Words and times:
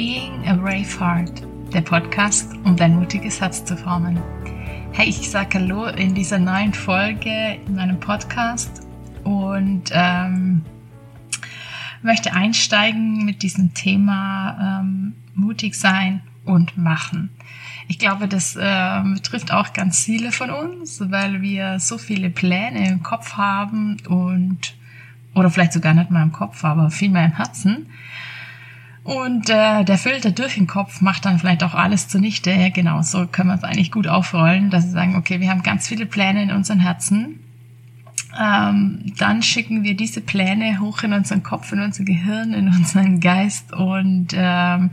Being 0.00 0.48
a 0.48 0.54
Brave 0.54 0.98
Heart, 0.98 1.42
der 1.74 1.82
Podcast, 1.82 2.54
um 2.64 2.74
dein 2.74 2.94
mutiges 2.94 3.38
Herz 3.38 3.62
zu 3.66 3.76
formen. 3.76 4.18
Hey, 4.92 5.10
ich 5.10 5.28
sage 5.28 5.58
Hallo 5.58 5.88
in 5.88 6.14
dieser 6.14 6.38
neuen 6.38 6.72
Folge 6.72 7.58
in 7.66 7.74
meinem 7.74 8.00
Podcast 8.00 8.80
und 9.24 9.90
ähm, 9.92 10.64
möchte 12.00 12.32
einsteigen 12.32 13.26
mit 13.26 13.42
diesem 13.42 13.74
Thema 13.74 14.80
ähm, 14.80 15.16
mutig 15.34 15.74
sein 15.74 16.22
und 16.46 16.78
machen. 16.78 17.28
Ich 17.86 17.98
glaube, 17.98 18.26
das 18.26 18.56
äh, 18.56 19.02
betrifft 19.02 19.52
auch 19.52 19.74
ganz 19.74 20.02
viele 20.02 20.32
von 20.32 20.48
uns, 20.48 21.10
weil 21.10 21.42
wir 21.42 21.78
so 21.78 21.98
viele 21.98 22.30
Pläne 22.30 22.88
im 22.88 23.02
Kopf 23.02 23.34
haben 23.34 23.98
und 24.08 24.78
oder 25.34 25.50
vielleicht 25.50 25.74
sogar 25.74 25.92
nicht 25.92 26.10
mal 26.10 26.22
im 26.22 26.32
Kopf, 26.32 26.64
aber 26.64 26.90
viel 26.90 27.10
mehr 27.10 27.26
im 27.26 27.36
Herzen 27.36 27.86
und 29.02 29.48
äh, 29.48 29.84
der 29.84 29.98
Filter 29.98 30.30
durch 30.30 30.54
den 30.54 30.66
Kopf 30.66 31.00
macht 31.00 31.24
dann 31.24 31.38
vielleicht 31.38 31.64
auch 31.64 31.74
alles 31.74 32.08
zunichte. 32.08 32.70
Genau, 32.74 33.00
so 33.02 33.26
können 33.26 33.48
wir 33.48 33.54
es 33.54 33.64
eigentlich 33.64 33.90
gut 33.92 34.06
aufrollen, 34.06 34.70
dass 34.70 34.84
wir 34.84 34.92
sagen, 34.92 35.16
okay, 35.16 35.40
wir 35.40 35.50
haben 35.50 35.62
ganz 35.62 35.88
viele 35.88 36.06
Pläne 36.06 36.42
in 36.42 36.50
unseren 36.50 36.80
Herzen. 36.80 37.40
Ähm, 38.38 39.12
dann 39.18 39.42
schicken 39.42 39.82
wir 39.82 39.96
diese 39.96 40.20
Pläne 40.20 40.80
hoch 40.80 41.02
in 41.02 41.12
unseren 41.12 41.42
Kopf, 41.42 41.72
in 41.72 41.80
unser 41.80 42.04
Gehirn, 42.04 42.52
in 42.52 42.68
unseren 42.68 43.20
Geist 43.20 43.72
und 43.72 44.28
ähm, 44.34 44.90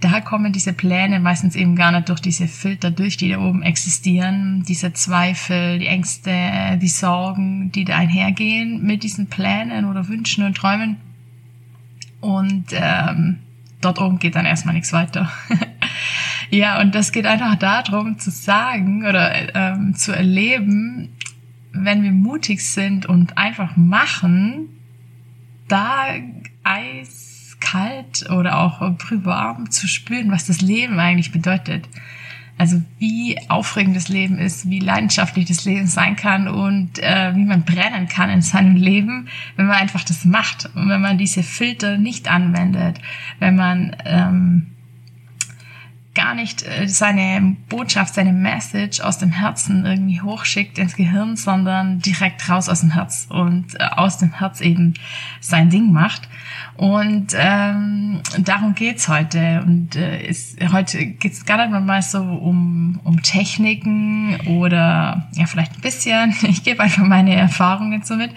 da 0.00 0.20
kommen 0.22 0.52
diese 0.52 0.72
Pläne 0.72 1.20
meistens 1.20 1.54
eben 1.54 1.76
gar 1.76 1.92
nicht 1.92 2.08
durch 2.08 2.20
diese 2.20 2.48
Filter 2.48 2.90
durch, 2.90 3.18
die 3.18 3.28
da 3.28 3.38
oben 3.38 3.62
existieren, 3.62 4.64
diese 4.66 4.94
Zweifel, 4.94 5.78
die 5.78 5.86
Ängste, 5.86 6.78
die 6.80 6.88
Sorgen, 6.88 7.70
die 7.70 7.84
da 7.84 7.96
einhergehen 7.96 8.82
mit 8.82 9.02
diesen 9.02 9.26
Plänen 9.26 9.84
oder 9.84 10.08
Wünschen 10.08 10.44
und 10.44 10.56
Träumen 10.56 10.96
und 12.20 12.66
ähm, 12.72 13.38
dort 13.80 14.00
oben 14.00 14.18
geht 14.18 14.36
dann 14.36 14.46
erstmal 14.46 14.74
nichts 14.74 14.92
weiter. 14.92 15.30
ja, 16.50 16.80
und 16.80 16.94
das 16.94 17.12
geht 17.12 17.26
einfach 17.26 17.56
darum 17.56 18.18
zu 18.18 18.30
sagen 18.30 19.06
oder 19.06 19.54
ähm, 19.54 19.94
zu 19.94 20.12
erleben, 20.12 21.10
wenn 21.72 22.02
wir 22.02 22.12
mutig 22.12 22.66
sind 22.66 23.06
und 23.06 23.38
einfach 23.38 23.76
machen, 23.76 24.68
da 25.68 26.06
eiskalt 26.64 28.28
oder 28.30 28.58
auch 28.58 28.80
brühwarm 28.96 29.70
zu 29.70 29.86
spüren, 29.86 30.30
was 30.30 30.46
das 30.46 30.60
Leben 30.60 30.98
eigentlich 30.98 31.32
bedeutet. 31.32 31.88
Also 32.60 32.82
wie 32.98 33.38
aufregend 33.48 33.96
das 33.96 34.08
Leben 34.08 34.36
ist, 34.36 34.68
wie 34.68 34.80
leidenschaftlich 34.80 35.46
das 35.46 35.64
Leben 35.64 35.86
sein 35.86 36.14
kann 36.14 36.46
und 36.46 36.98
äh, 36.98 37.34
wie 37.34 37.46
man 37.46 37.64
brennen 37.64 38.06
kann 38.06 38.28
in 38.28 38.42
seinem 38.42 38.76
Leben, 38.76 39.28
wenn 39.56 39.64
man 39.64 39.76
einfach 39.76 40.04
das 40.04 40.26
macht 40.26 40.68
und 40.74 40.90
wenn 40.90 41.00
man 41.00 41.16
diese 41.16 41.42
Filter 41.42 41.96
nicht 41.96 42.30
anwendet, 42.30 43.00
wenn 43.38 43.56
man 43.56 43.96
ähm, 44.04 44.69
gar 46.20 46.34
nicht 46.34 46.62
äh, 46.62 46.86
seine 46.86 47.56
Botschaft, 47.68 48.14
seine 48.14 48.32
Message 48.32 49.00
aus 49.00 49.18
dem 49.18 49.30
Herzen 49.30 49.86
irgendwie 49.86 50.20
hochschickt 50.20 50.78
ins 50.78 50.94
Gehirn, 50.94 51.36
sondern 51.36 52.00
direkt 52.00 52.48
raus 52.48 52.68
aus 52.68 52.80
dem 52.80 52.90
Herz 52.90 53.26
und 53.30 53.80
äh, 53.80 53.84
aus 53.84 54.18
dem 54.18 54.32
Herz 54.32 54.60
eben 54.60 54.94
sein 55.40 55.70
Ding 55.70 55.92
macht. 55.92 56.28
Und 56.76 57.34
ähm, 57.36 58.20
darum 58.38 58.74
geht's 58.74 59.08
heute. 59.08 59.62
Und 59.66 59.96
äh, 59.96 60.26
ist, 60.26 60.58
heute 60.72 61.04
geht's 61.06 61.44
gar 61.44 61.58
nicht 61.58 61.86
mal 61.86 62.02
so 62.02 62.22
um, 62.22 63.00
um 63.04 63.22
Techniken 63.22 64.36
oder 64.46 65.28
ja 65.34 65.46
vielleicht 65.46 65.76
ein 65.76 65.80
bisschen. 65.80 66.34
Ich 66.50 66.64
gebe 66.64 66.82
einfach 66.82 67.04
meine 67.04 67.34
Erfahrungen 67.36 68.02
so 68.02 68.16
mit. 68.16 68.32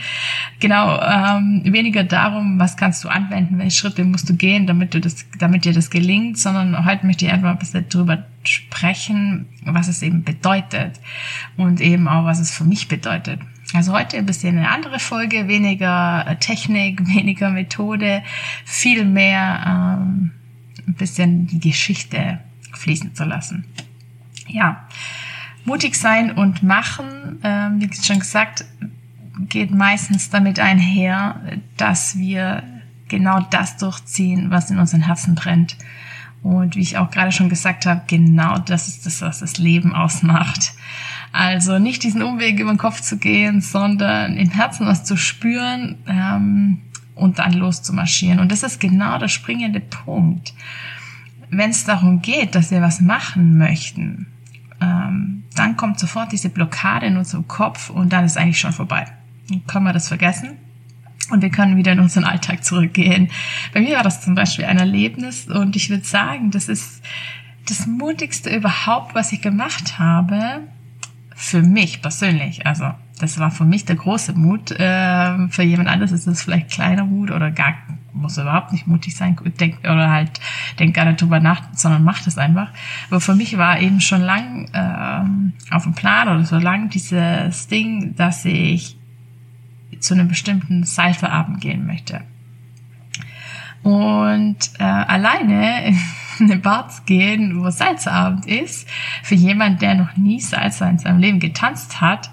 Genau, 0.59 0.99
ähm, 1.01 1.61
weniger 1.65 2.03
darum, 2.03 2.59
was 2.59 2.77
kannst 2.77 3.03
du 3.03 3.09
anwenden, 3.09 3.57
welche 3.57 3.77
Schritte 3.77 4.03
musst 4.03 4.29
du 4.29 4.35
gehen, 4.35 4.67
damit 4.67 4.93
du 4.93 5.01
das, 5.01 5.25
damit 5.39 5.65
dir 5.65 5.73
das 5.73 5.89
gelingt, 5.89 6.37
sondern 6.37 6.85
heute 6.85 7.05
möchte 7.07 7.25
ich 7.25 7.31
einfach 7.31 7.49
ein 7.49 7.57
bisschen 7.57 7.72
drüber 7.81 8.25
sprechen, 8.43 9.47
was 9.65 9.87
es 9.87 10.01
eben 10.01 10.23
bedeutet 10.23 10.99
und 11.57 11.81
eben 11.81 12.07
auch, 12.07 12.25
was 12.25 12.39
es 12.39 12.51
für 12.51 12.65
mich 12.65 12.87
bedeutet. 12.87 13.39
Also 13.73 13.93
heute 13.93 14.17
ein 14.17 14.25
bisschen 14.25 14.57
eine 14.57 14.69
andere 14.69 14.99
Folge, 14.99 15.47
weniger 15.47 16.25
äh, 16.27 16.35
Technik, 16.35 17.07
weniger 17.15 17.49
Methode, 17.49 18.23
viel 18.65 19.05
mehr 19.05 19.97
ähm, 19.99 20.31
ein 20.87 20.93
bisschen 20.93 21.47
die 21.47 21.59
Geschichte 21.59 22.39
fließen 22.73 23.15
zu 23.15 23.23
lassen. 23.23 23.65
Ja, 24.47 24.87
mutig 25.65 25.95
sein 25.95 26.31
und 26.31 26.61
machen, 26.61 27.39
ähm, 27.43 27.81
wie 27.81 27.89
schon 27.93 28.19
gesagt, 28.19 28.65
geht 29.49 29.71
meistens 29.71 30.29
damit 30.29 30.59
einher, 30.59 31.41
dass 31.77 32.17
wir 32.17 32.63
genau 33.07 33.41
das 33.49 33.77
durchziehen, 33.77 34.51
was 34.51 34.69
in 34.69 34.77
unseren 34.77 35.01
Herzen 35.01 35.35
brennt. 35.35 35.77
Und 36.43 36.75
wie 36.75 36.81
ich 36.81 36.97
auch 36.97 37.09
gerade 37.09 37.31
schon 37.31 37.47
gesagt 37.47 37.85
habe, 37.85 38.01
genau 38.07 38.59
das 38.59 38.89
ist 38.89 39.05
das, 39.05 39.21
was 39.21 39.39
das 39.39 39.57
Leben 39.57 39.95
ausmacht. 39.95 40.73
Also 41.31 41.79
nicht 41.79 42.03
diesen 42.03 42.21
Umweg 42.21 42.59
über 42.59 42.71
den 42.71 42.77
Kopf 42.77 43.01
zu 43.01 43.17
gehen, 43.17 43.61
sondern 43.61 44.37
im 44.37 44.51
Herzen 44.51 44.85
was 44.85 45.05
zu 45.05 45.15
spüren 45.15 45.97
ähm, 46.05 46.81
und 47.15 47.39
dann 47.39 47.53
loszumarschieren. 47.53 48.39
Und 48.39 48.51
das 48.51 48.61
ist 48.61 48.81
genau 48.81 49.17
der 49.17 49.29
springende 49.29 49.79
Punkt. 49.79 50.53
Wenn 51.49 51.69
es 51.69 51.85
darum 51.85 52.21
geht, 52.21 52.55
dass 52.55 52.71
wir 52.71 52.81
was 52.81 52.99
machen 52.99 53.57
möchten, 53.57 54.27
ähm, 54.81 55.43
dann 55.55 55.77
kommt 55.77 55.97
sofort 55.97 56.33
diese 56.33 56.49
Blockade 56.49 57.05
in 57.05 57.15
unserem 57.15 57.47
Kopf 57.47 57.89
und 57.89 58.11
dann 58.11 58.25
ist 58.25 58.37
eigentlich 58.37 58.59
schon 58.59 58.73
vorbei. 58.73 59.05
Dann 59.49 59.65
können 59.65 59.85
wir 59.85 59.93
das 59.93 60.09
vergessen 60.09 60.57
und 61.31 61.41
wir 61.41 61.49
können 61.49 61.77
wieder 61.77 61.91
in 61.91 61.99
unseren 61.99 62.23
Alltag 62.23 62.63
zurückgehen. 62.63 63.29
Bei 63.73 63.81
mir 63.81 63.95
war 63.95 64.03
das 64.03 64.21
zum 64.21 64.35
Beispiel 64.35 64.65
ein 64.65 64.77
Erlebnis 64.77 65.47
und 65.47 65.75
ich 65.75 65.89
würde 65.89 66.03
sagen, 66.03 66.51
das 66.51 66.69
ist 66.69 67.03
das 67.67 67.87
mutigste 67.87 68.53
überhaupt, 68.53 69.15
was 69.15 69.31
ich 69.31 69.41
gemacht 69.41 69.99
habe, 69.99 70.61
für 71.35 71.61
mich 71.61 72.01
persönlich, 72.01 72.65
also 72.65 72.91
das 73.19 73.39
war 73.39 73.51
für 73.51 73.63
mich 73.63 73.85
der 73.85 73.95
große 73.95 74.33
Mut. 74.33 74.71
Äh, 74.71 75.47
für 75.49 75.63
jemand 75.63 75.87
anderes 75.87 76.11
ist 76.11 76.27
das 76.27 76.43
vielleicht 76.43 76.71
kleiner 76.71 77.05
Mut 77.05 77.31
oder 77.31 77.51
gar 77.51 77.73
muss 78.13 78.37
überhaupt 78.37 78.71
nicht 78.71 78.87
mutig 78.87 79.15
sein, 79.15 79.35
denk, 79.59 79.79
oder 79.83 80.09
halt 80.09 80.39
denkt 80.79 80.95
gar 80.95 81.05
nicht 81.05 81.21
drüber 81.21 81.39
nach, 81.39 81.61
sondern 81.73 82.03
macht 82.03 82.27
es 82.27 82.37
einfach. 82.37 82.69
Aber 83.09 83.19
für 83.19 83.35
mich 83.35 83.57
war 83.57 83.79
eben 83.79 84.01
schon 84.01 84.21
lang 84.21 84.69
äh, 84.71 85.73
auf 85.73 85.83
dem 85.83 85.93
Plan 85.93 86.27
oder 86.29 86.45
so 86.45 86.57
lang 86.57 86.89
dieses 86.89 87.67
Ding, 87.67 88.15
dass 88.15 88.45
ich 88.45 88.97
zu 90.03 90.13
einem 90.13 90.27
bestimmten 90.27 90.83
Seiferabend 90.83 91.61
gehen 91.61 91.85
möchte. 91.85 92.21
Und 93.83 94.57
äh, 94.79 94.83
alleine 94.83 95.87
in 96.39 96.51
eine 96.51 96.57
Bar 96.57 96.89
zu 96.89 97.03
gehen, 97.03 97.61
wo 97.61 97.69
Salzabend 97.69 98.45
ist, 98.45 98.87
für 99.21 99.35
jemand, 99.35 99.81
der 99.81 99.95
noch 99.95 100.17
nie 100.17 100.39
Salsa 100.39 100.89
in 100.89 100.99
seinem 100.99 101.19
Leben 101.19 101.39
getanzt 101.39 102.01
hat, 102.01 102.31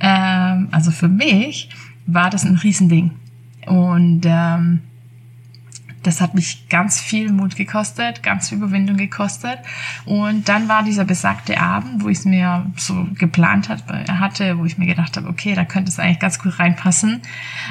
ähm, 0.00 0.68
also 0.70 0.90
für 0.90 1.08
mich, 1.08 1.68
war 2.06 2.30
das 2.30 2.44
ein 2.44 2.56
Riesending. 2.56 3.12
Und 3.66 4.22
ähm, 4.24 4.80
das 6.02 6.20
hat 6.20 6.34
mich 6.34 6.68
ganz 6.68 7.00
viel 7.00 7.32
Mut 7.32 7.56
gekostet, 7.56 8.22
ganz 8.22 8.48
viel 8.48 8.58
Überwindung 8.58 8.96
gekostet. 8.96 9.58
Und 10.04 10.48
dann 10.48 10.68
war 10.68 10.82
dieser 10.82 11.04
besagte 11.04 11.60
Abend, 11.60 12.02
wo 12.02 12.08
ich 12.08 12.18
es 12.18 12.24
mir 12.24 12.66
so 12.76 13.06
geplant 13.14 13.68
hat, 13.68 13.84
hatte, 14.08 14.58
wo 14.58 14.64
ich 14.64 14.78
mir 14.78 14.86
gedacht 14.86 15.16
habe, 15.16 15.28
okay, 15.28 15.54
da 15.54 15.64
könnte 15.64 15.90
es 15.90 15.98
eigentlich 15.98 16.18
ganz 16.18 16.38
gut 16.38 16.58
reinpassen. 16.58 17.22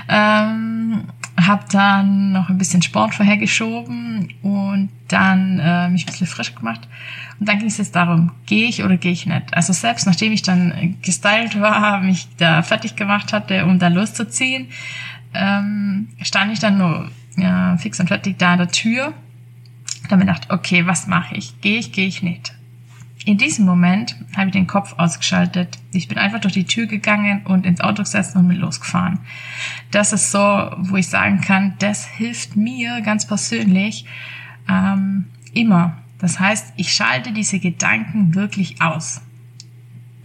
Ähm, 0.08 1.03
habe 1.40 1.66
dann 1.72 2.31
noch 2.31 2.50
ein 2.50 2.58
bisschen 2.58 2.81
Sport 2.81 3.16
vorhergeschoben 3.16 4.34
und 4.41 4.90
dann 5.08 5.59
äh, 5.59 5.90
mich 5.90 6.03
ein 6.03 6.12
bisschen 6.12 6.28
frisch 6.28 6.56
gemacht. 6.56 6.88
Und 7.40 7.50
dann 7.50 7.59
ging 7.59 7.68
es 7.68 7.78
jetzt 7.78 7.96
darum, 7.96 8.31
gehe 8.46 8.68
ich 8.68 8.84
oder 8.84 8.97
gehe 8.97 9.12
ich 9.12 9.25
nicht. 9.25 9.53
Also 9.53 9.74
selbst 9.74 10.06
nachdem 10.06 10.31
ich 10.31 10.41
dann 10.41 10.97
gestylt 11.02 11.59
war, 11.59 12.02
mich 12.02 12.28
da 12.38 12.62
fertig 12.62 12.96
gemacht 12.96 13.34
hatte, 13.34 13.66
um 13.66 13.80
da 13.80 13.88
loszuziehen, 13.88 14.68
ähm, 15.34 16.09
stand 16.22 16.53
ich 16.53 16.59
dann 16.59 16.78
nur 16.78 17.09
ja, 17.37 17.78
fix 17.78 17.99
und 17.99 18.07
fertig 18.07 18.37
da 18.37 18.53
an 18.53 18.59
der 18.59 18.72
Tür. 18.72 19.13
Da 20.03 20.11
habe 20.11 20.23
ich 20.23 20.28
gedacht, 20.28 20.51
okay, 20.51 20.85
was 20.87 21.07
mache 21.07 21.35
ich? 21.35 21.59
Gehe 21.61 21.79
ich, 21.79 21.91
gehe 21.91 22.07
ich 22.07 22.22
nicht? 22.23 22.53
In 23.23 23.37
diesem 23.37 23.66
Moment 23.66 24.16
habe 24.35 24.47
ich 24.47 24.53
den 24.53 24.66
Kopf 24.66 24.95
ausgeschaltet. 24.97 25.78
Ich 25.91 26.07
bin 26.07 26.17
einfach 26.17 26.39
durch 26.39 26.55
die 26.55 26.66
Tür 26.66 26.87
gegangen 26.87 27.43
und 27.45 27.67
ins 27.67 27.81
Auto 27.81 28.01
gesetzt 28.01 28.35
und 28.35 28.47
bin 28.47 28.57
losgefahren. 28.57 29.19
Das 29.91 30.11
ist 30.11 30.31
so, 30.31 30.39
wo 30.39 30.95
ich 30.95 31.07
sagen 31.07 31.39
kann, 31.41 31.75
das 31.79 32.07
hilft 32.07 32.55
mir 32.55 33.01
ganz 33.01 33.28
persönlich 33.28 34.05
ähm, 34.67 35.25
immer. 35.53 35.97
Das 36.17 36.39
heißt, 36.39 36.73
ich 36.78 36.93
schalte 36.93 37.31
diese 37.31 37.59
Gedanken 37.59 38.33
wirklich 38.33 38.81
aus. 38.81 39.22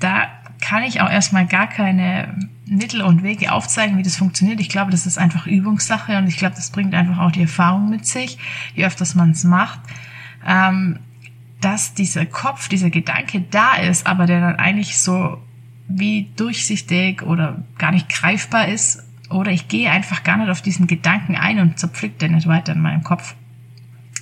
Da 0.01 0.29
kann 0.61 0.83
ich 0.83 1.01
auch 1.01 1.11
erstmal 1.11 1.47
gar 1.47 1.69
keine 1.69 2.49
Mittel 2.67 3.03
und 3.03 3.23
Wege 3.23 3.53
aufzeigen, 3.53 3.97
wie 3.97 4.03
das 4.03 4.17
funktioniert. 4.17 4.61
Ich 4.61 4.69
glaube, 4.69 4.91
das 4.91 5.07
ist 5.07 5.19
einfach 5.19 5.47
Übungssache 5.47 6.19
und 6.19 6.27
ich 6.27 6.37
glaube, 6.37 6.57
das 6.57 6.71
bringt 6.71 6.95
einfach 6.95 7.19
auch 7.19 7.31
die 7.31 7.43
Erfahrung 7.43 7.91
mit 7.91 8.07
sich, 8.07 8.39
je 8.75 8.85
öfters 8.85 9.15
man 9.15 9.31
es 9.31 9.45
macht, 9.45 9.81
ähm, 10.45 10.99
dass 11.61 11.95
dieser 11.95 12.27
Kopf, 12.27 12.69
dieser 12.69 12.91
Gedanke 12.91 13.45
da 13.51 13.77
ist, 13.77 14.07
aber 14.07 14.27
der 14.27 14.41
dann 14.41 14.57
eigentlich 14.57 14.99
so 14.99 15.41
wie 15.89 16.31
durchsichtig 16.37 17.23
oder 17.23 17.63
gar 17.79 17.93
nicht 17.93 18.09
greifbar 18.09 18.69
ist 18.69 19.05
oder 19.31 19.53
ich 19.53 19.69
gehe 19.69 19.91
einfach 19.91 20.25
gar 20.25 20.37
nicht 20.37 20.51
auf 20.51 20.61
diesen 20.61 20.87
Gedanken 20.87 21.37
ein 21.37 21.61
und 21.61 21.79
zerpflückt 21.79 22.21
den 22.23 22.35
nicht 22.35 22.49
weiter 22.49 22.73
in 22.73 22.81
meinem 22.81 23.05
Kopf. 23.05 23.37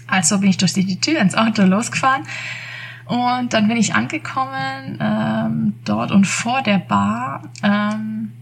Also 0.07 0.39
bin 0.39 0.51
ich 0.51 0.59
durch 0.59 0.75
die 0.75 1.01
Tür 1.01 1.21
ins 1.21 1.35
Auto 1.35 1.63
losgefahren 1.63 2.25
und 3.07 3.53
dann 3.53 3.69
bin 3.69 3.77
ich 3.77 3.95
angekommen 3.95 4.99
ähm, 5.01 5.75
dort 5.85 6.11
und 6.11 6.27
vor 6.27 6.63
der 6.63 6.79
Bar 6.79 7.43
ähm, 7.63 8.33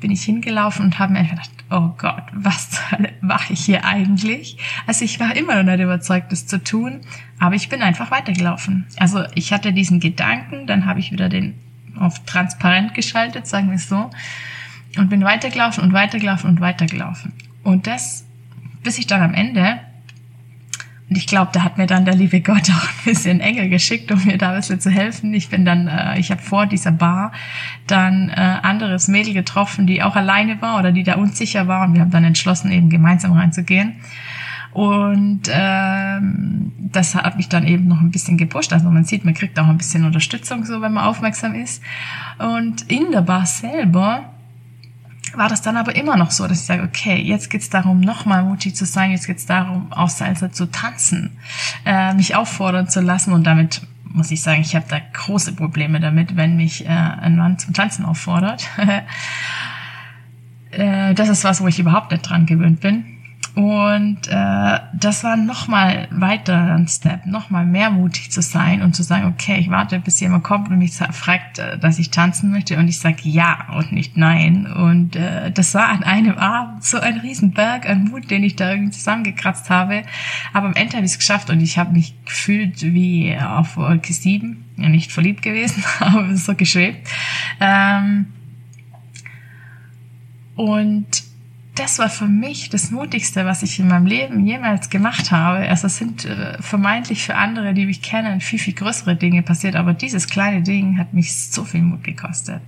bin 0.00 0.10
ich 0.10 0.22
hingelaufen 0.22 0.84
und 0.84 0.98
habe 0.98 1.12
mir 1.12 1.24
gedacht, 1.24 1.50
oh 1.70 1.90
Gott, 1.96 2.24
was 2.32 2.80
mache 3.20 3.52
ich 3.52 3.64
hier 3.64 3.84
eigentlich? 3.84 4.58
Also 4.86 5.04
ich 5.04 5.20
war 5.20 5.34
immer 5.36 5.62
noch 5.62 5.70
nicht 5.70 5.82
überzeugt, 5.82 6.30
das 6.32 6.46
zu 6.46 6.62
tun, 6.62 7.00
aber 7.38 7.54
ich 7.54 7.68
bin 7.68 7.82
einfach 7.82 8.10
weitergelaufen. 8.10 8.86
Also 8.98 9.24
ich 9.34 9.52
hatte 9.52 9.72
diesen 9.72 10.00
Gedanken, 10.00 10.66
dann 10.66 10.86
habe 10.86 11.00
ich 11.00 11.10
wieder 11.12 11.28
den 11.28 11.54
auf 11.98 12.24
transparent 12.24 12.94
geschaltet, 12.94 13.46
sagen 13.46 13.68
wir 13.68 13.76
es 13.76 13.88
so, 13.88 14.10
und 14.96 15.08
bin 15.08 15.24
weitergelaufen 15.24 15.84
und 15.84 15.92
weitergelaufen 15.92 16.50
und 16.50 16.60
weitergelaufen. 16.60 17.32
Und 17.62 17.86
das, 17.86 18.24
bis 18.82 18.98
ich 18.98 19.06
dann 19.06 19.22
am 19.22 19.34
Ende 19.34 19.80
und 21.10 21.18
ich 21.18 21.26
glaube, 21.26 21.50
da 21.52 21.62
hat 21.62 21.76
mir 21.76 21.86
dann 21.86 22.04
der 22.04 22.14
liebe 22.14 22.40
Gott 22.40 22.70
auch 22.70 22.88
ein 22.88 23.04
bisschen 23.04 23.40
Engel 23.40 23.68
geschickt, 23.68 24.10
um 24.10 24.24
mir 24.24 24.38
da 24.38 24.50
ein 24.50 24.56
bisschen 24.56 24.80
zu 24.80 24.90
helfen. 24.90 25.34
Ich 25.34 25.48
bin 25.48 25.64
dann, 25.64 25.86
äh, 25.86 26.18
ich 26.18 26.30
habe 26.30 26.40
vor 26.40 26.66
dieser 26.66 26.92
Bar 26.92 27.32
dann 27.86 28.30
äh, 28.30 28.58
anderes 28.62 29.08
Mädel 29.08 29.34
getroffen, 29.34 29.86
die 29.86 30.02
auch 30.02 30.16
alleine 30.16 30.60
war 30.62 30.78
oder 30.78 30.92
die 30.92 31.02
da 31.02 31.14
unsicher 31.14 31.68
war. 31.68 31.86
Und 31.86 31.94
wir 31.94 32.00
haben 32.00 32.10
dann 32.10 32.24
entschlossen, 32.24 32.72
eben 32.72 32.88
gemeinsam 32.88 33.32
reinzugehen. 33.32 33.96
Und 34.72 35.42
ähm, 35.52 36.72
das 36.78 37.14
hat 37.14 37.36
mich 37.36 37.48
dann 37.48 37.64
eben 37.64 37.86
noch 37.86 38.00
ein 38.00 38.10
bisschen 38.10 38.36
gepusht. 38.36 38.72
Also 38.72 38.90
man 38.90 39.04
sieht, 39.04 39.24
man 39.24 39.34
kriegt 39.34 39.58
auch 39.60 39.68
ein 39.68 39.78
bisschen 39.78 40.04
Unterstützung, 40.04 40.64
so 40.64 40.80
wenn 40.80 40.92
man 40.92 41.04
aufmerksam 41.04 41.54
ist. 41.54 41.80
Und 42.38 42.90
in 42.90 43.12
der 43.12 43.22
Bar 43.22 43.46
selber 43.46 44.33
war 45.36 45.48
das 45.48 45.62
dann 45.62 45.76
aber 45.76 45.96
immer 45.96 46.16
noch 46.16 46.30
so, 46.30 46.46
dass 46.46 46.60
ich 46.60 46.66
sage, 46.66 46.82
okay, 46.82 47.16
jetzt 47.16 47.50
geht's 47.50 47.70
darum, 47.70 48.00
nochmal 48.00 48.42
mutig 48.44 48.74
zu 48.76 48.86
sein, 48.86 49.10
jetzt 49.10 49.26
geht's 49.26 49.46
darum, 49.46 49.92
auf 49.92 50.10
Salsa 50.10 50.52
zu 50.52 50.66
tanzen, 50.66 51.38
äh, 51.84 52.14
mich 52.14 52.34
auffordern 52.36 52.88
zu 52.88 53.00
lassen 53.00 53.32
und 53.32 53.44
damit 53.44 53.82
muss 54.04 54.30
ich 54.30 54.42
sagen, 54.42 54.60
ich 54.60 54.76
habe 54.76 54.86
da 54.88 55.00
große 55.12 55.54
Probleme 55.54 55.98
damit, 55.98 56.36
wenn 56.36 56.56
mich 56.56 56.86
äh, 56.86 56.88
ein 56.88 57.36
Mann 57.36 57.58
zum 57.58 57.74
Tanzen 57.74 58.04
auffordert. 58.04 58.68
äh, 60.70 61.14
das 61.14 61.28
ist 61.28 61.42
was, 61.42 61.60
wo 61.60 61.66
ich 61.66 61.80
überhaupt 61.80 62.12
nicht 62.12 62.22
dran 62.22 62.46
gewöhnt 62.46 62.80
bin. 62.80 63.13
Und 63.54 64.26
äh, 64.26 64.80
das 64.94 65.22
war 65.22 65.36
nochmal 65.36 66.08
weiter 66.10 66.74
ein 66.74 66.88
Step, 66.88 67.24
nochmal 67.24 67.64
mehr 67.64 67.90
mutig 67.90 68.32
zu 68.32 68.42
sein 68.42 68.82
und 68.82 68.96
zu 68.96 69.04
sagen, 69.04 69.26
okay, 69.26 69.58
ich 69.60 69.70
warte, 69.70 70.00
bis 70.00 70.18
jemand 70.18 70.42
kommt 70.42 70.70
und 70.70 70.78
mich 70.78 70.92
fragt, 70.94 71.60
äh, 71.60 71.78
dass 71.78 72.00
ich 72.00 72.10
tanzen 72.10 72.50
möchte 72.50 72.76
und 72.76 72.88
ich 72.88 72.98
sage 72.98 73.20
ja 73.22 73.68
und 73.76 73.92
nicht 73.92 74.16
nein. 74.16 74.66
Und 74.66 75.14
äh, 75.14 75.52
das 75.52 75.72
war 75.74 75.88
an 75.88 76.02
einem 76.02 76.36
Abend 76.36 76.82
so 76.82 76.98
ein 76.98 77.18
Riesenberg 77.18 77.88
an 77.88 78.08
Mut, 78.08 78.28
den 78.28 78.42
ich 78.42 78.56
da 78.56 78.72
irgendwie 78.72 78.90
zusammengekratzt 78.90 79.70
habe. 79.70 80.02
Aber 80.52 80.66
am 80.66 80.74
Ende 80.74 80.96
habe 80.96 81.06
ich 81.06 81.12
es 81.12 81.18
geschafft 81.18 81.48
und 81.48 81.60
ich 81.60 81.78
habe 81.78 81.92
mich 81.92 82.14
gefühlt 82.24 82.82
wie 82.82 83.36
auf 83.38 83.76
Wolke 83.76 84.12
7. 84.12 84.64
Ja, 84.78 84.88
nicht 84.88 85.12
verliebt 85.12 85.42
gewesen, 85.42 85.84
aber 86.00 86.34
so 86.36 86.56
geschwebt. 86.56 87.08
Ähm, 87.60 88.26
und 90.56 91.33
das 91.74 91.98
war 91.98 92.08
für 92.08 92.26
mich 92.26 92.70
das 92.70 92.90
Mutigste, 92.90 93.44
was 93.44 93.62
ich 93.62 93.80
in 93.80 93.88
meinem 93.88 94.06
Leben 94.06 94.46
jemals 94.46 94.90
gemacht 94.90 95.32
habe. 95.32 95.68
Also 95.68 95.88
es 95.88 95.96
sind 95.96 96.24
äh, 96.24 96.60
vermeintlich 96.62 97.24
für 97.24 97.34
andere, 97.34 97.74
die 97.74 97.86
mich 97.86 98.00
kennen, 98.00 98.40
viel, 98.40 98.60
viel 98.60 98.74
größere 98.74 99.16
Dinge 99.16 99.42
passiert, 99.42 99.74
aber 99.74 99.92
dieses 99.92 100.28
kleine 100.28 100.62
Ding 100.62 100.98
hat 100.98 101.12
mich 101.12 101.36
so 101.36 101.64
viel 101.64 101.82
Mut 101.82 102.04
gekostet. 102.04 102.62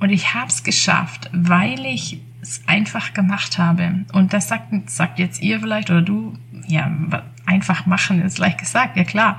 Und 0.00 0.10
ich 0.10 0.34
habe 0.34 0.48
es 0.48 0.64
geschafft, 0.64 1.30
weil 1.32 1.86
ich 1.86 2.20
es 2.42 2.60
einfach 2.66 3.14
gemacht 3.14 3.56
habe. 3.56 4.04
Und 4.12 4.32
das 4.34 4.48
sagt, 4.48 4.90
sagt 4.90 5.18
jetzt 5.18 5.40
ihr 5.40 5.60
vielleicht 5.60 5.88
oder 5.90 6.02
du, 6.02 6.34
ja, 6.66 6.90
einfach 7.46 7.86
machen 7.86 8.20
ist 8.20 8.38
leicht 8.38 8.58
gesagt, 8.58 8.96
ja 8.96 9.04
klar. 9.04 9.38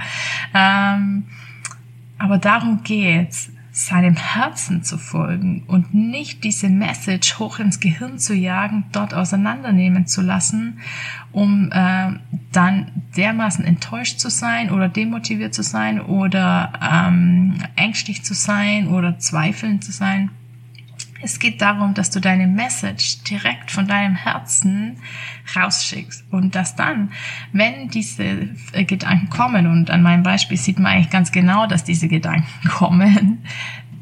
Ähm, 0.53 1.25
aber 2.17 2.37
darum 2.37 2.81
geht's 2.83 3.51
seinem 3.75 4.15
Herzen 4.15 4.83
zu 4.83 4.99
folgen 4.99 5.63
und 5.65 5.95
nicht 5.95 6.43
diese 6.43 6.69
Message 6.69 7.39
hoch 7.39 7.57
ins 7.57 7.79
Gehirn 7.79 8.19
zu 8.19 8.35
jagen, 8.35 8.85
dort 8.91 9.15
auseinandernehmen 9.15 10.05
zu 10.05 10.21
lassen, 10.21 10.77
um 11.31 11.71
äh, 11.71 12.11
dann 12.51 12.91
dermaßen 13.17 13.65
enttäuscht 13.65 14.19
zu 14.19 14.29
sein 14.29 14.69
oder 14.69 14.89
demotiviert 14.89 15.55
zu 15.55 15.63
sein 15.63 15.99
oder 15.99 16.71
ähm, 16.87 17.55
ängstlich 17.75 18.23
zu 18.23 18.35
sein 18.35 18.89
oder 18.89 19.17
zweifelnd 19.17 19.83
zu 19.83 19.91
sein. 19.91 20.29
Es 21.23 21.39
geht 21.39 21.61
darum, 21.61 21.93
dass 21.93 22.09
du 22.09 22.19
deine 22.19 22.47
Message 22.47 23.23
direkt 23.23 23.71
von 23.71 23.87
deinem 23.87 24.15
Herzen 24.15 24.97
rausschickst. 25.55 26.25
Und 26.31 26.53
dass 26.53 26.75
dann, 26.75 27.11
wenn 27.53 27.87
diese 27.87 28.49
äh, 28.73 28.83
Gedanken 28.83 29.29
kommen, 29.29 29.67
und 29.67 29.89
an 29.89 30.03
meinem 30.03 30.23
Beispiel 30.23 30.57
sieht 30.57 30.79
man 30.79 30.91
eigentlich 30.91 31.09
ganz 31.09 31.31
genau, 31.31 31.65
dass 31.65 31.85
diese 31.85 32.09
Gedanken 32.09 32.67
kommen, 32.69 33.39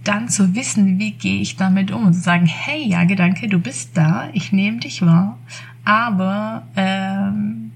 dann 0.03 0.29
zu 0.29 0.56
wissen, 0.56 0.97
wie 0.97 1.12
gehe 1.12 1.41
ich 1.41 1.57
damit 1.57 1.91
um 1.91 2.07
und 2.07 2.13
zu 2.13 2.21
sagen, 2.21 2.47
hey, 2.47 2.83
ja, 2.88 3.03
Gedanke, 3.03 3.47
du 3.47 3.59
bist 3.59 3.95
da, 3.95 4.29
ich 4.33 4.51
nehme 4.51 4.79
dich 4.79 5.03
wahr, 5.03 5.38
aber 5.85 6.68
ähm, 6.75 7.71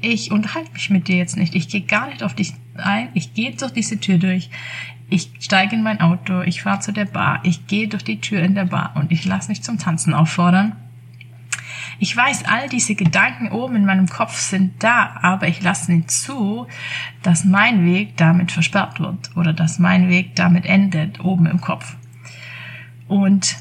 ich 0.00 0.30
unterhalte 0.30 0.72
mich 0.72 0.88
mit 0.88 1.08
dir 1.08 1.16
jetzt 1.16 1.36
nicht, 1.36 1.54
ich 1.54 1.68
gehe 1.68 1.82
gar 1.82 2.08
nicht 2.08 2.22
auf 2.22 2.34
dich 2.34 2.54
ein, 2.76 3.08
ich 3.12 3.34
gehe 3.34 3.52
durch 3.52 3.72
diese 3.72 4.00
Tür 4.00 4.16
durch, 4.16 4.48
ich 5.08 5.30
steige 5.38 5.76
in 5.76 5.82
mein 5.82 6.00
Auto, 6.00 6.42
ich 6.42 6.62
fahre 6.62 6.80
zu 6.80 6.92
der 6.92 7.04
Bar, 7.04 7.40
ich 7.44 7.66
gehe 7.66 7.88
durch 7.88 8.04
die 8.04 8.20
Tür 8.20 8.42
in 8.42 8.54
der 8.54 8.64
Bar 8.64 8.92
und 8.96 9.12
ich 9.12 9.24
lasse 9.24 9.48
mich 9.48 9.62
zum 9.62 9.78
Tanzen 9.78 10.14
auffordern. 10.14 10.74
Ich 11.98 12.14
weiß, 12.14 12.44
all 12.44 12.68
diese 12.68 12.94
Gedanken 12.94 13.50
oben 13.50 13.76
in 13.76 13.86
meinem 13.86 14.08
Kopf 14.08 14.38
sind 14.38 14.82
da, 14.82 15.16
aber 15.22 15.48
ich 15.48 15.62
lasse 15.62 15.92
nicht 15.92 16.10
zu, 16.10 16.66
dass 17.22 17.44
mein 17.44 17.84
Weg 17.86 18.16
damit 18.16 18.52
versperrt 18.52 19.00
wird 19.00 19.34
oder 19.36 19.52
dass 19.52 19.78
mein 19.78 20.08
Weg 20.08 20.36
damit 20.36 20.66
endet, 20.66 21.20
oben 21.20 21.46
im 21.46 21.60
Kopf. 21.60 21.96
Und 23.08 23.56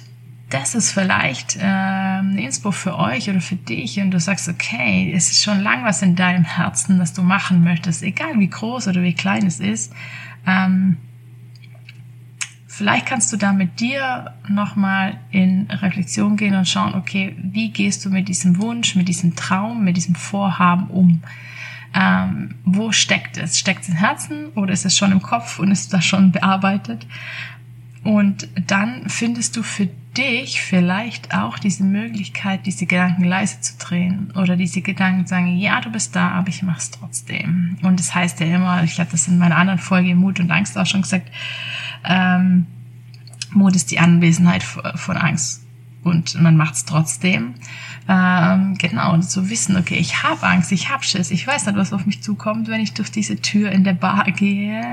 das 0.50 0.76
ist 0.76 0.92
vielleicht 0.92 1.56
äh, 1.58 1.62
ein 1.62 2.38
Inspo 2.38 2.72
für 2.72 2.98
euch 2.98 3.30
oder 3.30 3.42
für 3.42 3.56
dich 3.56 4.00
und 4.00 4.12
du 4.12 4.20
sagst, 4.20 4.50
okay, 4.50 5.12
es 5.16 5.32
ist 5.32 5.44
schon 5.44 5.62
lang 5.62 5.84
was 5.86 6.02
in 6.02 6.16
deinem 6.16 6.44
Herzen, 6.44 7.00
das 7.00 7.14
du 7.14 7.24
machen 7.24 7.64
möchtest, 7.64 8.04
egal 8.04 8.40
wie 8.40 8.50
groß 8.50 8.88
oder 8.88 9.02
wie 9.02 9.14
klein 9.14 9.46
es 9.46 9.60
ist. 9.60 9.94
Ähm, 10.46 10.98
Vielleicht 12.78 13.06
kannst 13.06 13.32
du 13.32 13.38
da 13.38 13.54
mit 13.54 13.80
dir 13.80 14.34
nochmal 14.50 15.16
in 15.32 15.68
Reflexion 15.72 16.36
gehen 16.36 16.56
und 16.56 16.68
schauen, 16.68 16.94
okay, 16.94 17.34
wie 17.42 17.70
gehst 17.70 18.04
du 18.04 18.10
mit 18.10 18.28
diesem 18.28 18.60
Wunsch, 18.60 18.98
mit 18.98 19.08
diesem 19.08 19.34
Traum, 19.34 19.86
mit 19.86 19.96
diesem 19.96 20.14
Vorhaben 20.14 20.88
um? 20.88 21.22
Ähm, 21.94 22.56
wo 22.66 22.92
steckt 22.92 23.38
es? 23.38 23.58
Steckt 23.58 23.84
es 23.84 23.88
im 23.88 23.96
Herzen 23.96 24.48
oder 24.56 24.74
ist 24.74 24.84
es 24.84 24.98
schon 24.98 25.14
im 25.14 25.22
Kopf 25.22 25.58
und 25.58 25.72
ist 25.72 25.94
das 25.94 26.04
schon 26.04 26.34
bearbeitet? 26.34 27.08
Und 28.04 28.50
dann 28.68 29.08
findest 29.08 29.56
du 29.56 29.64
für 29.64 29.88
dich 30.18 30.62
vielleicht 30.62 31.34
auch 31.34 31.58
diese 31.58 31.84
Möglichkeit, 31.86 32.66
diese 32.66 32.88
Gedanken 32.88 33.24
leise 33.24 33.62
zu 33.62 33.78
drehen 33.78 34.34
oder 34.36 34.58
diese 34.58 34.82
Gedanken 34.82 35.28
sagen, 35.28 35.58
ja, 35.58 35.80
du 35.80 35.90
bist 35.90 36.14
da, 36.14 36.32
aber 36.32 36.50
ich 36.50 36.62
mach's 36.62 36.92
trotzdem. 36.92 37.78
Und 37.84 38.02
das 38.02 38.14
heißt 38.14 38.42
ja 38.42 38.48
immer, 38.48 38.84
ich 38.84 39.00
habe 39.00 39.12
das 39.12 39.30
in 39.30 39.38
meiner 39.38 39.56
anderen 39.56 39.80
Folge 39.80 40.14
Mut 40.14 40.42
und 40.42 40.52
Angst 40.52 40.78
auch 40.78 40.86
schon 40.86 41.04
gesagt, 41.04 41.32
ähm, 42.08 42.68
Mut 43.52 43.76
ist 43.76 43.92
die 43.92 44.00
Anwesenheit 44.00 44.64
von 44.64 45.18
Angst 45.18 45.66
und 46.04 46.40
man 46.40 46.56
macht 46.56 46.76
es 46.76 46.86
trotzdem. 46.86 47.56
Ähm, 48.08 48.78
genau, 48.78 49.18
zu 49.20 49.50
wissen, 49.50 49.76
okay, 49.78 49.96
ich 49.96 50.24
habe 50.24 50.46
Angst, 50.46 50.72
ich 50.72 50.90
habe 50.92 51.04
Schiss, 51.04 51.32
ich 51.32 51.48
weiß 51.48 51.66
nicht, 51.66 51.76
was 51.76 51.92
auf 51.92 52.06
mich 52.06 52.22
zukommt, 52.22 52.68
wenn 52.68 52.80
ich 52.80 52.94
durch 52.94 53.10
diese 53.10 53.38
Tür 53.38 53.72
in 53.72 53.84
der 53.84 53.94
Bar 53.94 54.26
gehe, 54.26 54.84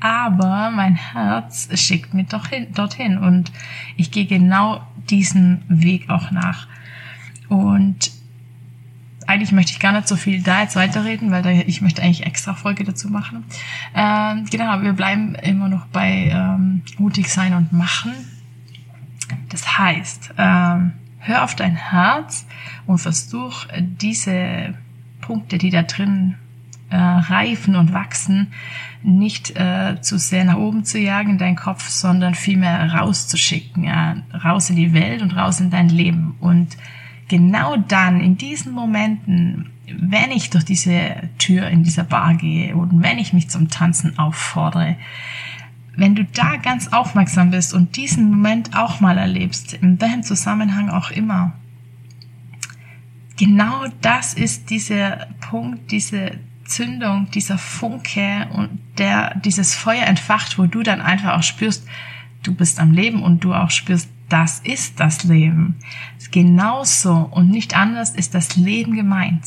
aber 0.00 0.70
mein 0.70 0.94
Herz 0.94 1.68
schickt 1.74 2.14
mich 2.14 2.28
doch 2.28 2.46
hin, 2.46 2.68
dorthin 2.74 3.18
und 3.18 3.52
ich 3.98 4.10
gehe 4.10 4.24
genau 4.24 4.80
diesen 5.10 5.62
Weg 5.68 6.08
auch 6.08 6.30
nach. 6.30 6.66
Und 7.48 8.10
eigentlich 9.26 9.52
möchte 9.52 9.72
ich 9.72 9.80
gar 9.80 9.92
nicht 9.92 10.08
so 10.08 10.16
viel 10.16 10.42
da 10.42 10.62
jetzt 10.62 10.76
weiterreden, 10.76 11.30
weil 11.30 11.42
da, 11.42 11.50
ich 11.50 11.82
möchte 11.82 12.02
eigentlich 12.02 12.26
extra 12.26 12.54
Folge 12.54 12.84
dazu 12.84 13.08
machen. 13.08 13.44
Ähm, 13.94 14.46
genau, 14.50 14.80
wir 14.80 14.94
bleiben 14.94 15.34
immer 15.34 15.68
noch 15.68 15.86
bei 15.86 16.30
ähm, 16.32 16.61
mutig 16.98 17.28
sein 17.28 17.54
und 17.54 17.72
machen. 17.72 18.12
Das 19.48 19.78
heißt, 19.78 20.34
ähm, 20.38 20.92
hör 21.18 21.44
auf 21.44 21.54
dein 21.54 21.76
Herz 21.76 22.46
und 22.86 22.98
versuch 22.98 23.66
diese 23.78 24.74
Punkte, 25.20 25.58
die 25.58 25.70
da 25.70 25.82
drin 25.82 26.34
äh, 26.90 26.96
reifen 26.96 27.76
und 27.76 27.92
wachsen, 27.92 28.48
nicht 29.02 29.56
äh, 29.56 30.00
zu 30.00 30.18
sehr 30.18 30.44
nach 30.44 30.56
oben 30.56 30.84
zu 30.84 30.98
jagen 30.98 31.30
in 31.30 31.38
deinen 31.38 31.56
Kopf, 31.56 31.88
sondern 31.88 32.34
vielmehr 32.34 32.92
rauszuschicken, 32.92 33.88
raus 34.44 34.70
in 34.70 34.76
die 34.76 34.92
Welt 34.92 35.22
und 35.22 35.36
raus 35.36 35.60
in 35.60 35.70
dein 35.70 35.88
Leben 35.88 36.36
und 36.40 36.76
genau 37.28 37.76
dann, 37.76 38.20
in 38.20 38.36
diesen 38.36 38.72
Momenten, 38.72 39.70
wenn 39.98 40.30
ich 40.30 40.50
durch 40.50 40.64
diese 40.64 41.16
Tür 41.38 41.68
in 41.68 41.82
dieser 41.82 42.04
Bar 42.04 42.34
gehe 42.34 42.76
und 42.76 43.02
wenn 43.02 43.18
ich 43.18 43.32
mich 43.32 43.48
zum 43.48 43.68
Tanzen 43.68 44.18
auffordere, 44.18 44.96
wenn 45.96 46.14
du 46.14 46.24
da 46.24 46.56
ganz 46.56 46.88
aufmerksam 46.88 47.50
bist 47.50 47.74
und 47.74 47.96
diesen 47.96 48.30
Moment 48.30 48.76
auch 48.76 49.00
mal 49.00 49.18
erlebst, 49.18 49.74
in 49.74 50.00
welchem 50.00 50.22
Zusammenhang 50.22 50.88
auch 50.88 51.10
immer, 51.10 51.52
genau 53.36 53.84
das 54.00 54.34
ist 54.34 54.70
dieser 54.70 55.26
Punkt, 55.40 55.90
diese 55.90 56.38
Zündung, 56.64 57.28
dieser 57.30 57.58
Funke 57.58 58.48
und 58.54 58.78
der 58.98 59.34
dieses 59.36 59.74
Feuer 59.74 60.06
entfacht, 60.06 60.58
wo 60.58 60.66
du 60.66 60.82
dann 60.82 61.00
einfach 61.00 61.36
auch 61.36 61.42
spürst, 61.42 61.86
du 62.42 62.54
bist 62.54 62.80
am 62.80 62.92
Leben 62.92 63.22
und 63.22 63.44
du 63.44 63.52
auch 63.52 63.70
spürst, 63.70 64.08
das 64.28 64.60
ist 64.60 64.98
das 64.98 65.24
Leben. 65.24 65.76
Genauso 66.30 67.28
und 67.30 67.50
nicht 67.50 67.76
anders 67.76 68.10
ist 68.10 68.34
das 68.34 68.56
Leben 68.56 68.96
gemeint. 68.96 69.44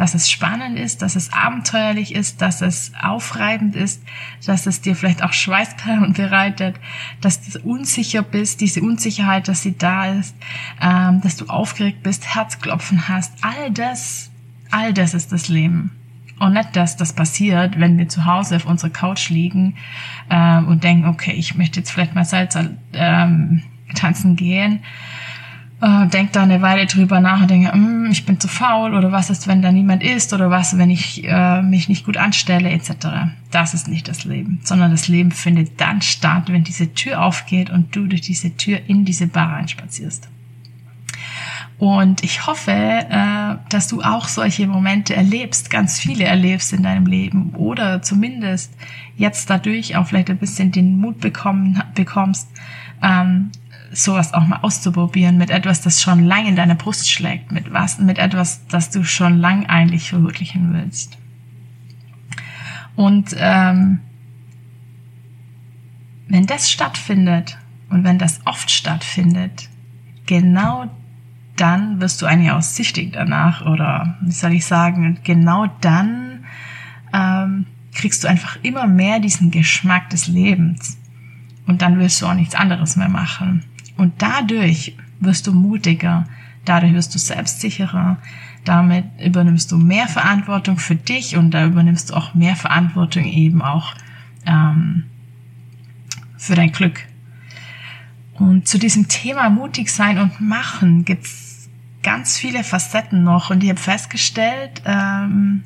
Dass 0.00 0.14
es 0.14 0.30
spannend 0.30 0.78
ist, 0.78 1.02
dass 1.02 1.14
es 1.14 1.30
abenteuerlich 1.30 2.14
ist, 2.14 2.40
dass 2.40 2.62
es 2.62 2.92
aufreibend 3.02 3.76
ist, 3.76 4.02
dass 4.46 4.64
es 4.64 4.80
dir 4.80 4.96
vielleicht 4.96 5.22
auch 5.22 5.34
Schweißperlen 5.34 6.12
bereitet, 6.14 6.76
dass 7.20 7.42
du 7.42 7.60
unsicher 7.60 8.22
bist, 8.22 8.62
diese 8.62 8.80
Unsicherheit, 8.80 9.46
dass 9.46 9.60
sie 9.60 9.76
da 9.76 10.06
ist, 10.06 10.34
ähm, 10.80 11.20
dass 11.20 11.36
du 11.36 11.44
aufgeregt 11.48 12.02
bist, 12.02 12.34
Herzklopfen 12.34 13.08
hast. 13.08 13.34
All 13.42 13.70
das, 13.72 14.30
all 14.70 14.94
das 14.94 15.12
ist 15.12 15.32
das 15.32 15.48
Leben. 15.48 15.90
Und 16.38 16.54
nicht, 16.54 16.74
dass 16.76 16.96
das 16.96 17.12
passiert, 17.12 17.78
wenn 17.78 17.98
wir 17.98 18.08
zu 18.08 18.24
Hause 18.24 18.56
auf 18.56 18.64
unserer 18.64 18.88
Couch 18.88 19.28
liegen 19.28 19.76
ähm, 20.30 20.66
und 20.66 20.82
denken, 20.82 21.08
okay, 21.08 21.32
ich 21.32 21.56
möchte 21.56 21.80
jetzt 21.80 21.90
vielleicht 21.90 22.14
mal 22.14 22.24
Salsa 22.24 22.64
ähm, 22.94 23.64
tanzen 23.94 24.34
gehen. 24.34 24.80
Äh, 25.82 26.08
denk 26.08 26.32
da 26.32 26.42
eine 26.42 26.60
Weile 26.60 26.84
drüber 26.86 27.20
nach 27.20 27.40
und 27.40 27.50
denke, 27.50 27.74
mm, 27.74 28.10
ich 28.10 28.26
bin 28.26 28.38
zu 28.38 28.48
faul 28.48 28.94
oder 28.94 29.12
was 29.12 29.30
ist, 29.30 29.48
wenn 29.48 29.62
da 29.62 29.72
niemand 29.72 30.02
ist 30.02 30.34
oder 30.34 30.50
was, 30.50 30.76
wenn 30.76 30.90
ich 30.90 31.24
äh, 31.24 31.62
mich 31.62 31.88
nicht 31.88 32.04
gut 32.04 32.18
anstelle 32.18 32.70
etc. 32.70 32.90
Das 33.50 33.72
ist 33.72 33.88
nicht 33.88 34.06
das 34.06 34.24
Leben, 34.24 34.60
sondern 34.62 34.90
das 34.90 35.08
Leben 35.08 35.32
findet 35.32 35.80
dann 35.80 36.02
statt, 36.02 36.44
wenn 36.48 36.64
diese 36.64 36.92
Tür 36.92 37.22
aufgeht 37.22 37.70
und 37.70 37.96
du 37.96 38.06
durch 38.06 38.20
diese 38.20 38.54
Tür 38.56 38.80
in 38.88 39.06
diese 39.06 39.26
Bar 39.26 39.52
reinspazierst. 39.52 40.28
Und 41.78 42.22
ich 42.22 42.46
hoffe, 42.46 42.72
äh, 42.72 43.56
dass 43.70 43.88
du 43.88 44.02
auch 44.02 44.28
solche 44.28 44.66
Momente 44.66 45.16
erlebst, 45.16 45.70
ganz 45.70 45.98
viele 45.98 46.24
erlebst 46.24 46.74
in 46.74 46.82
deinem 46.82 47.06
Leben 47.06 47.54
oder 47.54 48.02
zumindest 48.02 48.74
jetzt 49.16 49.48
dadurch 49.48 49.96
auch 49.96 50.06
vielleicht 50.06 50.28
ein 50.28 50.36
bisschen 50.36 50.72
den 50.72 50.98
Mut 50.98 51.20
bekommen, 51.20 51.82
bekommst, 51.94 52.50
ähm, 53.02 53.50
sowas 53.92 54.34
auch 54.34 54.46
mal 54.46 54.60
auszuprobieren 54.62 55.36
mit 55.36 55.50
etwas, 55.50 55.80
das 55.80 56.00
schon 56.00 56.24
lang 56.24 56.46
in 56.46 56.56
deiner 56.56 56.74
Brust 56.74 57.10
schlägt, 57.10 57.52
mit 57.52 57.72
was, 57.72 57.98
mit 57.98 58.18
etwas, 58.18 58.66
das 58.68 58.90
du 58.90 59.04
schon 59.04 59.38
lang 59.38 59.66
eigentlich 59.66 60.10
verwirklichen 60.10 60.72
willst. 60.72 61.18
Und 62.96 63.34
ähm, 63.38 64.00
wenn 66.28 66.46
das 66.46 66.70
stattfindet 66.70 67.58
und 67.88 68.04
wenn 68.04 68.18
das 68.18 68.40
oft 68.44 68.70
stattfindet, 68.70 69.68
genau 70.26 70.88
dann 71.56 72.00
wirst 72.00 72.22
du 72.22 72.26
eigentlich 72.26 72.52
auch 72.52 72.62
süchtig 72.62 73.12
danach 73.12 73.66
oder 73.66 74.16
wie 74.22 74.30
soll 74.30 74.52
ich 74.52 74.64
sagen, 74.64 75.18
genau 75.24 75.66
dann 75.80 76.44
ähm, 77.12 77.66
kriegst 77.94 78.24
du 78.24 78.28
einfach 78.28 78.58
immer 78.62 78.86
mehr 78.86 79.20
diesen 79.20 79.50
Geschmack 79.50 80.10
des 80.10 80.28
Lebens 80.28 80.98
und 81.66 81.82
dann 81.82 81.98
willst 81.98 82.22
du 82.22 82.26
auch 82.26 82.34
nichts 82.34 82.54
anderes 82.54 82.96
mehr 82.96 83.08
machen. 83.08 83.64
Und 84.00 84.22
dadurch 84.22 84.96
wirst 85.18 85.46
du 85.46 85.52
mutiger, 85.52 86.26
dadurch 86.64 86.94
wirst 86.94 87.14
du 87.14 87.18
selbstsicherer, 87.18 88.16
damit 88.64 89.04
übernimmst 89.22 89.70
du 89.70 89.76
mehr 89.76 90.08
Verantwortung 90.08 90.78
für 90.78 90.94
dich 90.94 91.36
und 91.36 91.50
da 91.50 91.66
übernimmst 91.66 92.08
du 92.08 92.14
auch 92.14 92.32
mehr 92.32 92.56
Verantwortung 92.56 93.26
eben 93.26 93.60
auch 93.60 93.94
ähm, 94.46 95.04
für 96.38 96.54
dein 96.54 96.72
Glück. 96.72 97.06
Und 98.32 98.66
zu 98.66 98.78
diesem 98.78 99.06
Thema 99.08 99.50
mutig 99.50 99.90
sein 99.90 100.16
und 100.16 100.40
machen 100.40 101.04
gibt's 101.04 101.68
ganz 102.02 102.38
viele 102.38 102.64
Facetten 102.64 103.22
noch 103.22 103.50
und 103.50 103.62
ich 103.62 103.68
habe 103.68 103.80
festgestellt 103.80 104.80
ähm, 104.86 105.62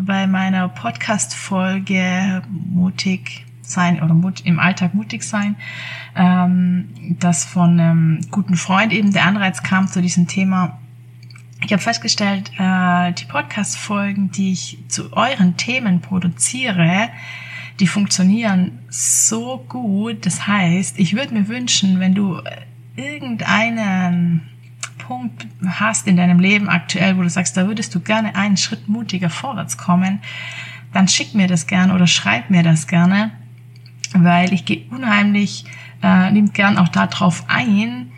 bei 0.00 0.26
meiner 0.26 0.70
Podcast-Folge 0.70 2.40
mutig 2.48 3.44
sein 3.68 4.02
oder 4.02 4.14
mut, 4.14 4.42
im 4.44 4.58
Alltag 4.58 4.94
mutig 4.94 5.22
sein, 5.22 5.56
ähm, 6.16 6.88
dass 7.18 7.44
von 7.44 7.80
einem 7.80 8.20
guten 8.30 8.56
Freund 8.56 8.92
eben 8.92 9.12
der 9.12 9.24
Anreiz 9.24 9.62
kam 9.62 9.88
zu 9.88 10.00
diesem 10.00 10.26
Thema. 10.26 10.78
Ich 11.64 11.72
habe 11.72 11.82
festgestellt, 11.82 12.50
äh, 12.58 13.12
die 13.12 13.24
Podcast-Folgen, 13.24 14.30
die 14.30 14.52
ich 14.52 14.78
zu 14.88 15.16
euren 15.16 15.56
Themen 15.56 16.00
produziere, 16.00 17.08
die 17.80 17.86
funktionieren 17.86 18.80
so 18.88 19.64
gut. 19.68 20.26
Das 20.26 20.46
heißt, 20.46 20.98
ich 20.98 21.14
würde 21.14 21.34
mir 21.34 21.48
wünschen, 21.48 22.00
wenn 22.00 22.14
du 22.14 22.40
irgendeinen 22.96 24.42
Punkt 24.98 25.46
hast 25.66 26.06
in 26.06 26.16
deinem 26.16 26.38
Leben 26.38 26.68
aktuell, 26.68 27.16
wo 27.16 27.22
du 27.22 27.30
sagst, 27.30 27.56
da 27.56 27.66
würdest 27.66 27.94
du 27.94 28.00
gerne 28.00 28.36
einen 28.36 28.56
Schritt 28.56 28.88
mutiger 28.88 29.30
vorwärts 29.30 29.76
kommen, 29.76 30.20
dann 30.92 31.08
schick 31.08 31.34
mir 31.34 31.48
das 31.48 31.66
gerne 31.66 31.94
oder 31.94 32.06
schreib 32.06 32.50
mir 32.50 32.62
das 32.62 32.86
gerne, 32.86 33.32
weil 34.14 34.52
ich 34.52 34.64
gehe 34.64 34.82
unheimlich, 34.90 35.64
äh, 36.02 36.30
nimmt 36.30 36.54
gern 36.54 36.78
auch 36.78 36.88
darauf 36.88 37.44
ein, 37.48 38.12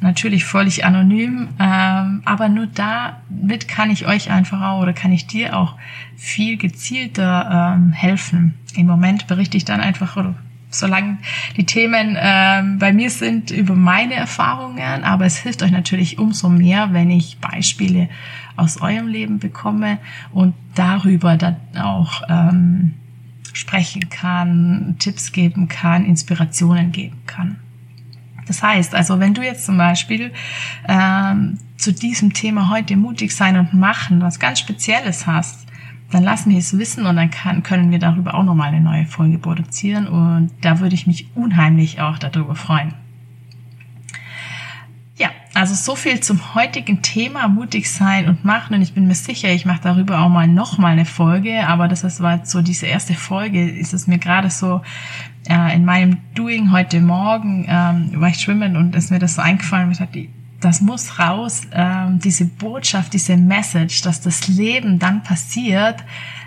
natürlich 0.00 0.44
völlig 0.44 0.84
anonym, 0.84 1.48
ähm, 1.58 2.22
aber 2.24 2.48
nur 2.48 2.66
damit 2.66 3.68
kann 3.68 3.90
ich 3.90 4.06
euch 4.06 4.30
einfach 4.30 4.60
auch 4.60 4.82
oder 4.82 4.92
kann 4.92 5.12
ich 5.12 5.26
dir 5.26 5.56
auch 5.56 5.76
viel 6.16 6.56
gezielter 6.56 7.74
ähm, 7.76 7.92
helfen. 7.92 8.54
Im 8.76 8.86
Moment 8.86 9.26
berichte 9.26 9.56
ich 9.56 9.64
dann 9.64 9.80
einfach 9.80 10.16
oder 10.16 10.34
solange 10.70 11.18
die 11.56 11.64
Themen 11.64 12.16
ähm, 12.18 12.78
bei 12.78 12.92
mir 12.92 13.10
sind 13.10 13.50
über 13.50 13.74
meine 13.74 14.14
Erfahrungen, 14.14 15.04
aber 15.04 15.24
es 15.24 15.36
hilft 15.36 15.62
euch 15.62 15.70
natürlich 15.70 16.18
umso 16.18 16.48
mehr, 16.48 16.92
wenn 16.92 17.10
ich 17.10 17.38
Beispiele 17.38 18.08
aus 18.56 18.80
eurem 18.80 19.08
Leben 19.08 19.38
bekomme 19.38 19.98
und 20.32 20.54
darüber 20.74 21.36
dann 21.36 21.56
auch 21.80 22.22
ähm, 22.28 22.94
sprechen 23.54 24.10
kann, 24.10 24.96
Tipps 24.98 25.32
geben 25.32 25.68
kann, 25.68 26.04
Inspirationen 26.04 26.92
geben 26.92 27.22
kann. 27.26 27.56
Das 28.46 28.62
heißt, 28.62 28.94
also 28.94 29.20
wenn 29.20 29.32
du 29.32 29.42
jetzt 29.42 29.64
zum 29.64 29.78
Beispiel 29.78 30.32
ähm, 30.86 31.58
zu 31.78 31.92
diesem 31.92 32.34
Thema 32.34 32.68
heute 32.68 32.96
mutig 32.96 33.34
sein 33.34 33.56
und 33.56 33.72
machen, 33.72 34.20
was 34.20 34.38
ganz 34.38 34.58
Spezielles 34.58 35.26
hast, 35.26 35.66
dann 36.10 36.22
lass 36.22 36.44
mich 36.44 36.58
es 36.58 36.76
wissen 36.78 37.06
und 37.06 37.16
dann 37.16 37.30
kann, 37.30 37.62
können 37.62 37.90
wir 37.90 37.98
darüber 37.98 38.34
auch 38.34 38.44
nochmal 38.44 38.68
eine 38.68 38.80
neue 38.80 39.06
Folge 39.06 39.38
produzieren 39.38 40.06
und 40.06 40.50
da 40.60 40.80
würde 40.80 40.94
ich 40.94 41.06
mich 41.06 41.28
unheimlich 41.34 42.00
auch 42.00 42.18
darüber 42.18 42.54
freuen. 42.54 42.92
Also 45.54 45.74
so 45.74 45.94
viel 45.94 46.18
zum 46.18 46.56
heutigen 46.56 47.00
Thema 47.00 47.46
mutig 47.46 47.88
sein 47.88 48.28
und 48.28 48.44
machen. 48.44 48.74
Und 48.74 48.82
ich 48.82 48.92
bin 48.92 49.06
mir 49.06 49.14
sicher, 49.14 49.50
ich 49.50 49.64
mache 49.64 49.80
darüber 49.82 50.20
auch 50.20 50.28
mal 50.28 50.48
nochmal 50.48 50.92
eine 50.92 51.04
Folge, 51.04 51.68
aber 51.68 51.86
das 51.86 52.20
war 52.20 52.38
jetzt 52.38 52.50
so 52.50 52.60
diese 52.60 52.86
erste 52.86 53.14
Folge, 53.14 53.70
ist 53.70 53.94
es 53.94 54.08
mir 54.08 54.18
gerade 54.18 54.50
so 54.50 54.82
äh, 55.48 55.76
in 55.76 55.84
meinem 55.84 56.18
Doing 56.34 56.72
heute 56.72 57.00
Morgen, 57.00 57.66
ähm, 57.68 58.20
war 58.20 58.30
ich 58.30 58.40
schwimmen 58.40 58.76
und 58.76 58.96
ist 58.96 59.12
mir 59.12 59.20
das 59.20 59.36
so 59.36 59.42
eingefallen, 59.42 59.92
ich 59.92 59.98
dachte, 59.98 60.26
das 60.60 60.80
muss 60.80 61.20
raus, 61.20 61.62
ähm, 61.72 62.18
diese 62.18 62.46
Botschaft, 62.46 63.12
diese 63.12 63.36
Message, 63.36 64.02
dass 64.02 64.20
das 64.22 64.48
Leben 64.48 64.98
dann 64.98 65.22
passiert, 65.22 66.02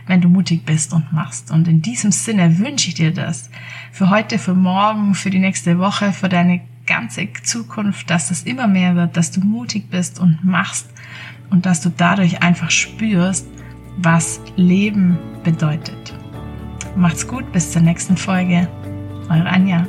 wenn 0.07 0.19
du 0.19 0.27
mutig 0.27 0.65
bist 0.65 0.91
und 0.91 1.13
machst. 1.13 1.51
Und 1.51 1.67
in 1.67 1.81
diesem 1.81 2.11
Sinne 2.11 2.59
wünsche 2.59 2.89
ich 2.89 2.95
dir 2.95 3.13
das 3.13 3.49
für 3.91 4.09
heute, 4.09 4.39
für 4.39 4.55
morgen, 4.55 5.13
für 5.13 5.29
die 5.29 5.39
nächste 5.39 5.77
Woche, 5.79 6.11
für 6.13 6.29
deine 6.29 6.61
ganze 6.88 7.27
Zukunft, 7.44 8.10
dass 8.10 8.32
es 8.32 8.44
immer 8.44 8.67
mehr 8.67 8.96
wird, 8.96 9.15
dass 9.17 9.32
du 9.32 9.41
mutig 9.41 9.89
bist 9.89 10.20
und 10.20 10.44
machst 10.44 10.89
und 11.50 11.65
dass 11.65 11.82
du 11.82 11.89
dadurch 11.96 12.41
einfach 12.41 12.72
spürst, 12.72 13.48
was 13.98 14.41
Leben 14.56 15.17
bedeutet. 15.44 16.15
Macht's 16.96 17.27
gut, 17.27 17.51
bis 17.51 17.72
zur 17.72 17.82
nächsten 17.82 18.17
Folge. 18.17 18.67
Eure 19.29 19.48
Anja. 19.48 19.88